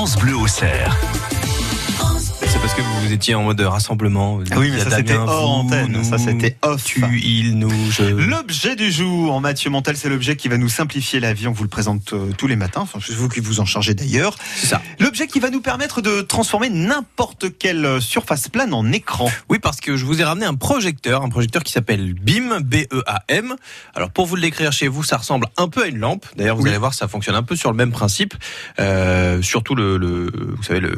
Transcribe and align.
France 0.00 0.16
Bleu 0.16 0.34
au 0.34 0.46
cerf. 0.46 1.39
C'est 2.52 2.58
parce 2.58 2.74
que 2.74 2.82
vous 2.82 3.12
étiez 3.12 3.34
en 3.36 3.44
mode 3.44 3.60
rassemblement. 3.60 4.40
Ah 4.50 4.58
oui, 4.58 4.70
mais 4.72 4.80
ça 4.80 4.90
c'était 4.96 5.14
hors 5.16 5.26
vous, 5.62 5.68
antenne, 5.68 5.92
nous, 5.92 6.02
ça 6.04 6.18
c'était 6.18 6.56
off. 6.62 6.82
Tu, 6.84 7.02
il, 7.22 7.56
nous, 7.58 7.70
je. 7.90 8.02
L'objet 8.02 8.74
du 8.76 8.90
jour, 8.90 9.40
Mathieu 9.40 9.70
Montel, 9.70 9.96
c'est 9.96 10.08
l'objet 10.08 10.36
qui 10.36 10.48
va 10.48 10.56
nous 10.58 10.68
simplifier 10.68 11.20
la 11.20 11.32
vie. 11.32 11.46
On 11.46 11.52
vous 11.52 11.62
le 11.62 11.68
présente 11.68 12.12
euh, 12.12 12.32
tous 12.36 12.48
les 12.48 12.56
matins. 12.56 12.80
Enfin, 12.82 12.98
c'est 13.04 13.14
vous 13.14 13.28
qui 13.28 13.38
vous 13.40 13.60
en 13.60 13.64
chargez 13.64 13.94
d'ailleurs. 13.94 14.36
C'est 14.56 14.66
ça. 14.66 14.82
L'objet 14.98 15.26
qui 15.28 15.38
va 15.38 15.50
nous 15.50 15.60
permettre 15.60 16.00
de 16.02 16.22
transformer 16.22 16.70
n'importe 16.70 17.56
quelle 17.56 18.00
surface 18.02 18.48
plane 18.48 18.74
en 18.74 18.90
écran. 18.90 19.30
Oui, 19.48 19.58
parce 19.60 19.80
que 19.80 19.96
je 19.96 20.04
vous 20.04 20.20
ai 20.20 20.24
ramené 20.24 20.46
un 20.46 20.54
projecteur, 20.54 21.22
un 21.22 21.28
projecteur 21.28 21.62
qui 21.62 21.72
s'appelle 21.72 22.14
BIM, 22.14 22.60
B-E-A-M. 22.60 23.54
Alors 23.94 24.10
pour 24.10 24.26
vous 24.26 24.34
le 24.36 24.42
décrire 24.42 24.72
chez 24.72 24.88
vous, 24.88 25.04
ça 25.04 25.16
ressemble 25.18 25.46
un 25.56 25.68
peu 25.68 25.84
à 25.84 25.86
une 25.86 25.98
lampe. 25.98 26.26
D'ailleurs, 26.36 26.56
vous 26.56 26.64
Oui. 26.64 26.70
allez 26.70 26.78
voir, 26.78 26.94
ça 26.94 27.06
fonctionne 27.06 27.36
un 27.36 27.42
peu 27.44 27.54
sur 27.56 27.70
le 27.70 27.76
même 27.76 27.92
principe. 27.92 28.34
Euh, 28.80 29.40
surtout 29.40 29.74
le, 29.76 29.96
le- 29.98 30.30
vous 30.56 30.62
savez, 30.64 30.80
le, 30.80 30.96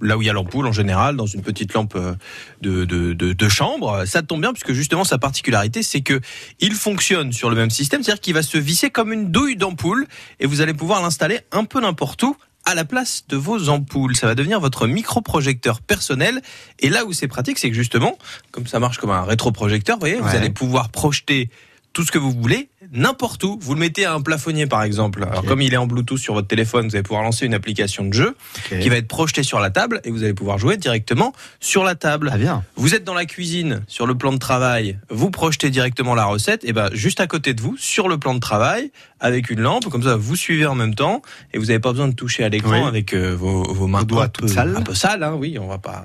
là 0.00 0.16
où 0.16 0.22
il 0.22 0.26
y 0.26 0.30
a 0.30 0.32
l'ampoule 0.32 0.66
en 0.66 0.72
général, 0.78 1.16
dans 1.16 1.26
une 1.26 1.42
petite 1.42 1.74
lampe 1.74 1.94
euh, 1.96 2.14
de, 2.62 2.84
de, 2.84 3.12
de, 3.12 3.32
de 3.32 3.48
chambre. 3.48 4.04
Ça 4.06 4.22
tombe 4.22 4.40
bien 4.40 4.52
puisque 4.52 4.72
justement 4.72 5.04
sa 5.04 5.18
particularité, 5.18 5.82
c'est 5.82 6.00
que 6.00 6.20
il 6.60 6.74
fonctionne 6.74 7.32
sur 7.32 7.50
le 7.50 7.56
même 7.56 7.70
système, 7.70 8.02
c'est-à-dire 8.02 8.20
qu'il 8.20 8.34
va 8.34 8.42
se 8.42 8.58
visser 8.58 8.90
comme 8.90 9.12
une 9.12 9.30
douille 9.30 9.56
d'ampoule 9.56 10.06
et 10.40 10.46
vous 10.46 10.60
allez 10.60 10.74
pouvoir 10.74 11.02
l'installer 11.02 11.40
un 11.52 11.64
peu 11.64 11.80
n'importe 11.80 12.22
où 12.22 12.36
à 12.64 12.74
la 12.74 12.84
place 12.84 13.24
de 13.28 13.36
vos 13.36 13.70
ampoules. 13.70 14.14
Ça 14.16 14.26
va 14.26 14.34
devenir 14.34 14.60
votre 14.60 14.86
microprojecteur 14.86 15.80
personnel. 15.80 16.42
Et 16.80 16.90
là 16.90 17.04
où 17.06 17.12
c'est 17.12 17.28
pratique, 17.28 17.58
c'est 17.58 17.70
que 17.70 17.76
justement, 17.76 18.18
comme 18.50 18.66
ça 18.66 18.78
marche 18.78 18.98
comme 18.98 19.10
un 19.10 19.24
rétroprojecteur, 19.24 19.96
vous 19.96 20.00
voyez, 20.00 20.16
vous 20.16 20.36
allez 20.36 20.50
pouvoir 20.50 20.90
projeter 20.90 21.50
tout 21.92 22.04
ce 22.04 22.12
que 22.12 22.18
vous 22.18 22.32
voulez 22.32 22.68
n'importe 22.92 23.42
où. 23.44 23.58
Vous 23.60 23.74
le 23.74 23.80
mettez 23.80 24.04
à 24.04 24.14
un 24.14 24.20
plafonnier 24.20 24.66
par 24.66 24.82
exemple. 24.82 25.22
Alors 25.22 25.44
comme 25.44 25.62
il 25.62 25.72
est 25.72 25.76
en 25.76 25.86
Bluetooth 25.86 26.18
sur 26.18 26.34
votre 26.34 26.48
téléphone, 26.48 26.88
vous 26.88 26.94
allez 26.96 27.02
pouvoir 27.02 27.22
lancer 27.22 27.46
une 27.46 27.54
application 27.54 28.04
de 28.04 28.12
jeu 28.12 28.36
qui 28.68 28.88
va 28.88 28.96
être 28.96 29.08
projetée 29.08 29.42
sur 29.42 29.60
la 29.60 29.70
table 29.70 30.00
et 30.04 30.10
vous 30.10 30.22
allez 30.24 30.34
pouvoir 30.34 30.58
jouer 30.58 30.76
directement 30.76 31.32
sur 31.60 31.84
la 31.84 31.94
table. 31.94 32.30
Ah 32.32 32.38
bien. 32.38 32.64
Vous 32.76 32.94
êtes 32.94 33.04
dans 33.04 33.14
la 33.14 33.26
cuisine, 33.26 33.82
sur 33.88 34.06
le 34.06 34.14
plan 34.14 34.32
de 34.32 34.38
travail, 34.38 34.98
vous 35.10 35.30
projetez 35.30 35.70
directement 35.70 36.14
la 36.14 36.24
recette, 36.24 36.64
et 36.64 36.72
ben 36.72 36.88
juste 36.92 37.20
à 37.20 37.26
côté 37.26 37.54
de 37.54 37.60
vous, 37.60 37.76
sur 37.78 38.08
le 38.08 38.18
plan 38.18 38.34
de 38.34 38.40
travail, 38.40 38.90
avec 39.20 39.50
une 39.50 39.60
lampe, 39.60 39.86
comme 39.88 40.02
ça 40.02 40.16
vous 40.16 40.36
suivez 40.36 40.66
en 40.66 40.74
même 40.74 40.94
temps, 40.94 41.22
et 41.52 41.58
vous 41.58 41.66
n'avez 41.66 41.78
pas 41.80 41.90
besoin 41.92 42.08
de 42.08 42.14
toucher 42.14 42.44
à 42.44 42.48
l'écran 42.48 42.70
Oui. 42.82 42.88
avec 42.88 43.14
euh, 43.14 43.34
vos, 43.34 43.62
vos 43.72 43.86
mains 43.86 44.04
doigts 44.04 44.24
un 44.24 44.28
peu, 44.28 44.48
sales. 44.48 44.76
un 44.76 44.82
peu 44.82 44.94
sales, 44.94 45.22
hein, 45.22 45.34
oui, 45.36 45.58
on 45.60 45.66
va 45.66 45.78
pas, 45.78 46.04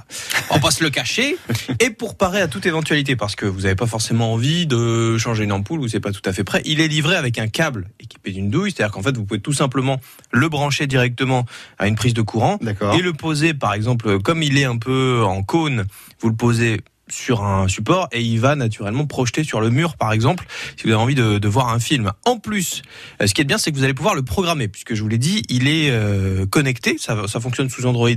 on 0.49 0.55
va 0.55 0.59
pas 0.59 0.71
se 0.71 0.83
le 0.83 0.89
cacher. 0.89 1.37
Et 1.79 1.89
pour 1.89 2.15
parer 2.15 2.41
à 2.41 2.47
toute 2.47 2.65
éventualité, 2.65 3.15
parce 3.15 3.35
que 3.35 3.45
vous 3.45 3.61
n'avez 3.61 3.75
pas 3.75 3.87
forcément 3.87 4.33
envie 4.33 4.65
de 4.67 5.17
changer 5.17 5.43
une 5.43 5.51
ampoule 5.51 5.79
ou 5.81 5.87
c'est 5.87 5.99
pas 5.99 6.11
tout 6.11 6.21
à 6.25 6.33
fait 6.33 6.43
prêt, 6.43 6.61
il 6.73 6.81
est 6.81 6.87
livré 6.87 7.15
avec 7.15 7.39
un 7.39 7.47
câble 7.47 7.89
équipé 7.99 8.31
d'une 8.31 8.49
douille, 8.49 8.71
c'est-à-dire 8.71 8.91
qu'en 8.91 9.01
fait 9.01 9.15
vous 9.15 9.25
pouvez 9.25 9.39
tout 9.39 9.53
simplement 9.53 9.99
le 10.31 10.49
brancher 10.49 10.87
directement 10.87 11.45
à 11.77 11.87
une 11.87 11.95
prise 11.95 12.13
de 12.13 12.21
courant 12.21 12.59
et 12.93 13.01
le 13.01 13.13
poser, 13.13 13.53
par 13.53 13.73
exemple, 13.73 14.19
comme 14.19 14.43
il 14.43 14.57
est 14.57 14.65
un 14.65 14.77
peu 14.77 15.23
en 15.23 15.43
cône, 15.43 15.85
vous 16.19 16.29
le 16.29 16.35
posez 16.35 16.81
sur 17.09 17.43
un 17.43 17.67
support 17.67 18.07
et 18.11 18.21
il 18.21 18.39
va 18.39 18.55
naturellement 18.55 19.05
projeter 19.05 19.43
sur 19.43 19.61
le 19.61 19.69
mur, 19.69 19.97
par 19.97 20.13
exemple, 20.13 20.45
si 20.77 20.83
vous 20.83 20.89
avez 20.89 21.01
envie 21.01 21.15
de, 21.15 21.37
de 21.37 21.47
voir 21.47 21.69
un 21.69 21.79
film. 21.79 22.11
En 22.25 22.37
plus, 22.37 22.81
euh, 23.21 23.27
ce 23.27 23.33
qui 23.33 23.41
est 23.41 23.45
bien, 23.45 23.57
c'est 23.57 23.71
que 23.71 23.77
vous 23.77 23.83
allez 23.83 23.93
pouvoir 23.93 24.15
le 24.15 24.23
programmer, 24.23 24.67
puisque 24.67 24.93
je 24.93 25.01
vous 25.01 25.09
l'ai 25.09 25.17
dit, 25.17 25.43
il 25.49 25.67
est 25.67 25.89
euh, 25.91 26.45
connecté, 26.45 26.97
ça, 26.97 27.27
ça 27.27 27.39
fonctionne 27.39 27.69
sous 27.69 27.85
Android. 27.85 28.09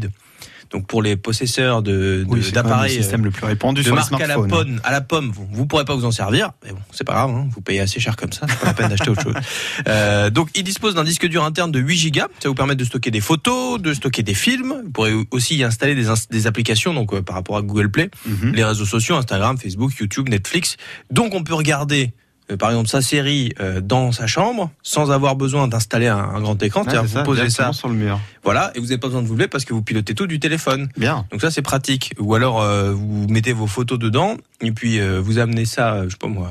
Donc 0.71 0.87
pour 0.87 1.03
les 1.03 1.17
possesseurs 1.17 1.83
de, 1.83 1.93
de- 1.93 2.25
Oui, 2.29 2.41
le 2.41 2.51
d'appareils 2.51 2.97
euh, 2.97 3.01
système 3.03 3.25
le 3.25 3.31
plus 3.31 3.45
répandu 3.47 3.81
de 3.83 3.87
sur 3.87 3.95
les 3.95 4.01
marque 4.01 4.21
à 4.21 4.27
la, 4.27 4.35
pomme, 4.35 4.81
à 4.85 4.91
la 4.91 5.01
pomme, 5.01 5.31
vous, 5.31 5.47
vous 5.51 5.67
pourrez 5.67 5.85
pas 5.85 5.95
vous 5.95 6.05
en 6.05 6.11
servir, 6.11 6.51
mais 6.65 6.73
bon, 6.73 6.79
c'est 6.93 7.05
pas 7.05 7.13
grave, 7.15 7.31
hein, 7.31 7.47
vous 7.51 7.61
payez 7.61 7.81
assez 7.81 8.01
cher 8.01 8.17
comme 8.17 8.33
ça, 8.33 8.47
c'est 8.49 8.59
pas 8.59 8.67
la 8.67 8.75
peine 8.75 8.89
d'acheter 8.89 9.11
autre 9.11 9.23
chose. 9.23 9.35
Euh, 9.89 10.31
donc, 10.31 10.49
il 10.55 10.65
dispose 10.65 10.95
d'un 10.95 11.05
disque 11.05 11.27
dur 11.27 11.45
interne 11.45 11.71
de 11.71 11.79
8 11.79 12.11
Go, 12.11 12.21
ça 12.41 12.49
vous 12.49 12.55
permet 12.55 12.75
de 12.75 12.85
stocker 12.85 13.11
des 13.11 13.21
photos, 13.21 13.81
de 13.81 13.95
stocker 13.95 14.23
des 14.23 14.35
films, 14.35 14.83
vous 14.85 14.91
pourrez 14.91 15.13
aussi 15.31 15.57
y 15.57 15.63
installer 15.65 15.95
des, 15.95 16.09
ins- 16.09 16.15
des 16.31 16.47
applications, 16.47 16.93
donc 16.95 17.13
euh, 17.15 17.23
par 17.23 17.37
rapport 17.37 17.57
à 17.57 17.63
Google 17.63 17.91
Play, 17.91 18.11
Mhm. 18.27 18.53
les 18.55 18.65
réseaux 18.65 18.85
sociaux, 18.87 19.17
Instagram, 19.17 19.59
Facebook, 19.59 19.93
YouTube, 20.01 20.29
Netflix. 20.29 20.77
Donc, 21.11 21.35
on 21.35 21.43
peut 21.45 21.55
regarder. 21.55 22.13
Euh, 22.51 22.57
Par 22.57 22.71
exemple, 22.71 22.89
sa 22.89 23.01
série 23.03 23.53
euh, 23.61 23.81
dans 23.81 24.13
sa 24.13 24.27
chambre, 24.27 24.71
sans 24.83 25.11
avoir 25.11 25.37
besoin 25.37 25.69
d'installer 25.69 26.07
un, 26.07 26.17
un 26.19 26.41
grand 26.41 26.61
écran. 26.63 26.85
C'est 26.89 26.97
vous 26.99 27.07
ça, 27.09 27.23
posez 27.23 27.51
ça, 27.51 27.73
sur 27.73 27.89
le 27.89 27.95
mur. 27.95 28.21
voilà, 28.45 28.71
et 28.75 28.79
vous 28.79 28.87
n'avez 28.87 28.99
pas 28.99 29.09
besoin 29.09 29.23
de 29.23 29.27
vous 29.27 29.35
lever 29.35 29.49
parce 29.49 29.65
que 29.65 29.73
vous 29.75 29.83
pilotez 29.83 30.15
tout 30.15 30.27
du 30.27 30.39
téléphone. 30.41 30.89
Bien. 30.97 31.27
Donc 31.31 31.41
ça 31.41 31.51
c'est 31.51 31.63
pratique. 31.63 32.13
Ou 32.19 32.35
alors 32.35 32.61
euh, 32.63 32.93
vous 32.93 33.27
mettez 33.29 33.53
vos 33.53 33.67
photos 33.67 33.99
dedans 33.99 34.37
et 34.61 34.73
puis 34.73 34.99
euh, 35.01 35.21
vous 35.21 35.39
amenez 35.39 35.65
ça, 35.65 35.95
euh, 35.95 36.05
je 36.05 36.11
sais 36.11 36.17
pas 36.19 36.29
moi, 36.29 36.51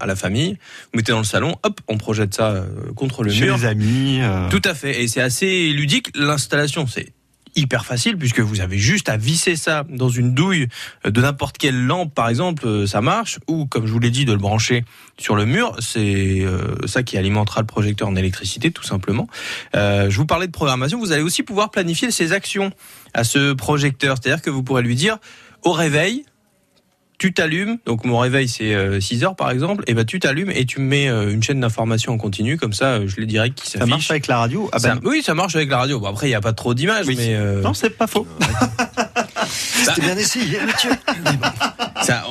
à 0.00 0.06
la 0.06 0.16
famille. 0.16 0.52
Vous 0.92 0.96
mettez 0.98 1.12
dans 1.12 1.18
le 1.18 1.24
salon, 1.24 1.54
hop, 1.62 1.80
on 1.88 1.98
projette 1.98 2.34
ça 2.34 2.48
euh, 2.50 2.66
contre 2.94 3.22
le 3.22 3.30
Chez 3.30 3.44
mur. 3.46 3.56
les 3.56 3.64
amis. 3.66 4.18
euh, 4.22 4.48
Tout 4.50 4.62
à 4.64 4.74
fait. 4.74 5.02
Et 5.02 5.08
c'est 5.08 5.20
assez 5.20 5.68
ludique. 5.72 6.10
L'installation 6.16 6.86
c'est 6.86 7.12
hyper 7.56 7.84
facile 7.84 8.16
puisque 8.16 8.40
vous 8.40 8.60
avez 8.60 8.78
juste 8.78 9.08
à 9.08 9.16
visser 9.16 9.56
ça 9.56 9.84
dans 9.88 10.08
une 10.08 10.34
douille 10.34 10.68
de 11.04 11.20
n'importe 11.20 11.58
quelle 11.58 11.86
lampe 11.86 12.14
par 12.14 12.28
exemple, 12.28 12.66
euh, 12.66 12.86
ça 12.86 13.00
marche. 13.00 13.38
Ou 13.48 13.66
comme 13.66 13.86
je 13.86 13.92
vous 13.92 13.98
l'ai 13.98 14.10
dit 14.10 14.24
de 14.24 14.32
le 14.32 14.38
brancher 14.38 14.84
sur 15.18 15.34
le 15.34 15.46
mur, 15.46 15.74
c'est 15.80 16.42
euh, 16.42 16.76
ça 16.86 17.02
qui 17.02 17.16
alimentera 17.16 17.60
le 17.60 17.66
projecteur 17.66 18.08
en 18.08 18.16
électricité 18.16 18.70
tout 18.70 18.84
simplement. 18.84 19.28
Euh, 19.74 20.10
je 20.10 20.16
vous 20.16 20.26
parlais 20.26 20.46
de 20.46 20.52
programmation, 20.52 20.98
vous 20.98 21.12
allez 21.12 21.22
aussi 21.22 21.42
pouvoir 21.42 21.70
planifier 21.70 22.10
ses 22.10 22.32
actions 22.32 22.70
à 23.14 23.24
ce 23.24 23.52
projecteur, 23.52 24.16
c'est-à-dire 24.20 24.42
que 24.42 24.50
vous 24.50 24.62
pourrez 24.62 24.82
lui 24.82 24.94
dire 24.94 25.18
au 25.62 25.72
réveil 25.72 26.24
tu 27.18 27.32
t'allumes, 27.32 27.78
donc 27.86 28.04
mon 28.04 28.18
réveil 28.18 28.46
c'est 28.48 28.74
euh, 28.74 29.00
6 29.00 29.24
heures 29.24 29.36
par 29.36 29.50
exemple, 29.50 29.84
et 29.86 29.94
ben 29.94 30.04
tu 30.04 30.20
t'allumes 30.20 30.50
et 30.50 30.66
tu 30.66 30.80
me 30.80 30.86
mets 30.86 31.08
euh, 31.08 31.32
une 31.32 31.42
chaîne 31.42 31.60
d'information 31.60 32.12
en 32.12 32.18
continu, 32.18 32.56
comme 32.58 32.72
ça 32.74 32.94
euh, 32.94 33.06
je 33.08 33.16
l'ai 33.16 33.26
direct 33.26 33.58
qui 33.58 33.66
Ça 33.70 33.78
s'affiche. 33.78 33.90
marche 33.90 34.10
avec 34.10 34.26
la 34.26 34.38
radio 34.38 34.68
Ah 34.72 34.78
Ça- 34.78 34.94
ben, 34.96 35.00
oui, 35.04 35.22
ça 35.22 35.34
marche 35.34 35.56
avec 35.56 35.70
la 35.70 35.78
radio. 35.78 35.98
Bon, 36.00 36.08
après, 36.08 36.26
il 36.26 36.30
n'y 36.30 36.34
a 36.36 36.40
pas 36.42 36.52
trop 36.52 36.74
d'images, 36.74 37.06
Oui. 37.06 37.14
mais 37.16 37.34
euh, 37.34 37.62
Non, 37.62 37.72
c'est 37.74 37.90
pas 37.90 38.06
faux. 38.06 38.26
C'était 39.48 40.00
bien 40.02 40.16
essayé, 40.16 40.58
Mathieu. 40.66 40.90
ça, 42.02 42.24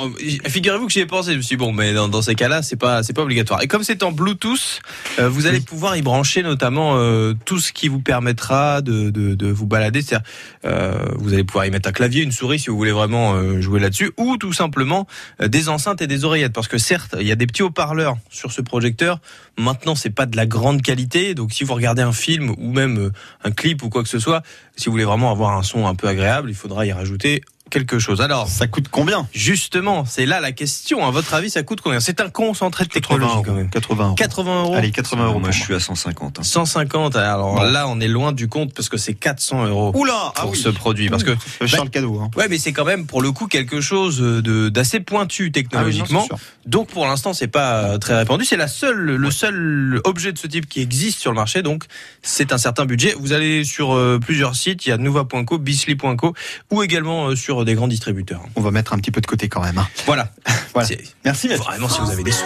figurez-vous 0.47 0.87
que 0.87 0.93
j'y 0.93 0.99
ai 0.99 1.05
pensé. 1.05 1.31
Je 1.31 1.37
me 1.37 1.41
suis 1.41 1.55
dit, 1.55 1.59
bon, 1.59 1.71
mais 1.71 1.93
dans, 1.93 2.07
dans 2.07 2.21
ces 2.21 2.35
cas-là, 2.35 2.61
c'est 2.61 2.75
pas, 2.75 3.03
c'est 3.03 3.13
pas 3.13 3.23
obligatoire. 3.23 3.61
Et 3.63 3.67
comme 3.67 3.83
c'est 3.83 4.03
en 4.03 4.11
Bluetooth, 4.11 4.81
euh, 5.19 5.29
vous 5.29 5.47
allez 5.47 5.59
pouvoir 5.59 5.97
y 5.97 6.01
brancher 6.01 6.43
notamment 6.43 6.97
euh, 6.97 7.33
tout 7.45 7.59
ce 7.59 7.71
qui 7.71 7.87
vous 7.87 7.99
permettra 7.99 8.81
de, 8.81 9.09
de, 9.09 9.35
de 9.35 9.47
vous 9.47 9.65
balader. 9.65 10.01
C'est-à-dire, 10.01 10.27
euh, 10.65 11.05
vous 11.17 11.33
allez 11.33 11.43
pouvoir 11.43 11.65
y 11.65 11.71
mettre 11.71 11.89
un 11.89 11.91
clavier, 11.91 12.23
une 12.23 12.31
souris 12.31 12.59
si 12.59 12.69
vous 12.69 12.77
voulez 12.77 12.91
vraiment 12.91 13.61
jouer 13.61 13.79
là-dessus, 13.79 14.11
ou 14.17 14.37
tout 14.37 14.53
simplement 14.53 15.07
des 15.43 15.69
enceintes 15.69 16.01
et 16.01 16.07
des 16.07 16.25
oreillettes. 16.25 16.53
Parce 16.53 16.67
que 16.67 16.77
certes, 16.77 17.15
il 17.19 17.27
y 17.27 17.31
a 17.31 17.35
des 17.35 17.47
petits 17.47 17.63
haut-parleurs 17.63 18.17
sur 18.29 18.51
ce 18.51 18.61
projecteur. 18.61 19.19
Maintenant, 19.57 19.95
c'est 19.95 20.09
pas 20.09 20.25
de 20.25 20.35
la 20.37 20.45
grande 20.45 20.81
qualité. 20.81 21.33
Donc, 21.33 21.53
si 21.53 21.63
vous 21.63 21.73
regardez 21.73 22.01
un 22.01 22.11
film 22.11 22.53
ou 22.57 22.71
même 22.71 23.11
un 23.43 23.51
clip 23.51 23.83
ou 23.83 23.89
quoi 23.89 24.03
que 24.03 24.09
ce 24.09 24.19
soit, 24.19 24.43
si 24.75 24.85
vous 24.85 24.91
voulez 24.91 25.05
vraiment 25.05 25.31
avoir 25.31 25.57
un 25.57 25.63
son 25.63 25.87
un 25.87 25.95
peu 25.95 26.07
agréable, 26.07 26.49
il 26.49 26.55
faudra 26.55 26.85
y 26.85 26.91
rajouter 26.91 27.41
quelque 27.69 27.99
chose. 27.99 28.21
Alors, 28.21 28.47
Ça 28.47 28.67
coûte 28.67 28.87
combien? 28.89 29.27
Justement, 29.33 30.05
c'est 30.05 30.25
là 30.25 30.39
la 30.39 30.51
question. 30.51 31.05
À 31.05 31.11
votre 31.11 31.33
avis, 31.33 31.49
ça 31.49 31.63
coûte 31.63 31.81
combien? 31.81 31.99
C'est 31.99 32.21
un 32.21 32.29
concentré 32.29 32.85
de 32.85 32.89
80 32.89 33.15
technologie 33.17 33.33
euros. 33.35 33.43
quand 33.43 33.53
même. 33.53 33.69
80 33.69 34.05
euros. 34.05 34.15
80 34.15 34.61
euros. 34.61 34.73
Allez, 34.75 34.91
80 34.91 35.25
euros. 35.25 35.39
Moi, 35.39 35.51
je 35.51 35.59
suis 35.61 35.73
à 35.73 35.79
150. 35.79 36.39
hein. 36.39 36.43
150. 36.43 37.15
Alors 37.15 37.55
Bon. 37.55 37.61
là, 37.63 37.87
on 37.87 37.99
est 37.99 38.07
loin 38.07 38.31
du 38.31 38.47
compte 38.47 38.73
parce 38.73 38.87
que 38.89 38.97
c'est 38.97 39.13
400 39.13 39.65
euros 39.65 39.91
Oula 39.95 40.13
ah 40.35 40.41
pour 40.41 40.51
oui. 40.51 40.57
ce 40.57 40.69
produit. 40.69 41.09
Parce 41.09 41.23
que 41.23 41.31
Euh, 41.31 41.67
Charles 41.67 41.89
Cadeau. 41.89 42.19
Hein. 42.19 42.29
ouais, 42.37 42.47
mais 42.49 42.57
c'est 42.57 42.71
quand 42.73 42.85
même 42.85 43.05
pour 43.07 43.21
le 43.21 43.31
coup 43.31 43.47
quelque 43.47 43.81
chose 43.81 44.19
de 44.19 44.69
d'assez 44.69 44.99
pointu 44.99 45.51
technologiquement. 45.51 46.27
Ah 46.29 46.35
oui, 46.35 46.39
non, 46.65 46.71
donc 46.71 46.87
pour 46.89 47.05
l'instant, 47.07 47.33
c'est 47.33 47.47
pas 47.47 47.97
très 47.99 48.15
répandu. 48.15 48.45
C'est 48.45 48.57
la 48.57 48.67
seule, 48.67 48.95
le 49.15 49.31
seul 49.31 49.99
objet 50.05 50.31
de 50.31 50.37
ce 50.37 50.47
type 50.47 50.67
qui 50.69 50.81
existe 50.81 51.19
sur 51.19 51.31
le 51.31 51.35
marché. 51.35 51.61
Donc 51.61 51.85
c'est 52.21 52.53
un 52.53 52.57
certain 52.57 52.85
budget. 52.85 53.15
Vous 53.19 53.33
allez 53.33 53.63
sur 53.63 53.93
euh, 53.95 54.19
plusieurs 54.19 54.55
sites. 54.55 54.85
Il 54.85 54.89
y 54.89 54.91
a 54.91 54.97
Nova.co, 54.97 55.57
Bisly.co 55.57 56.33
ou 56.71 56.83
également 56.83 57.27
euh, 57.29 57.35
sur 57.35 57.64
des 57.65 57.75
grands 57.75 57.87
distributeurs. 57.87 58.41
On 58.55 58.61
va 58.61 58.71
mettre 58.71 58.93
un 58.93 58.97
petit 58.97 59.11
peu 59.11 59.21
de 59.21 59.27
côté 59.27 59.49
quand 59.49 59.61
même. 59.61 59.77
hein. 59.77 59.87
Voilà. 60.05 60.31
Voilà. 60.73 60.89
Merci 61.23 61.47
Mathieu. 61.47 61.63
Vraiment, 61.63 61.89
si 61.89 61.99
vous 62.01 62.11
avez 62.11 62.23
des 62.23 62.31
sous. 62.31 62.43